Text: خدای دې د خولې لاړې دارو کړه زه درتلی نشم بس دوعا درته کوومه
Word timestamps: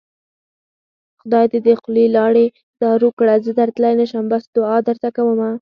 خدای 1.19 1.45
دې 1.51 1.59
د 1.65 1.69
خولې 1.79 2.05
لاړې 2.17 2.45
دارو 2.81 3.09
کړه 3.17 3.35
زه 3.45 3.51
درتلی 3.59 3.93
نشم 3.99 4.23
بس 4.31 4.43
دوعا 4.55 4.77
درته 4.87 5.07
کوومه 5.15 5.49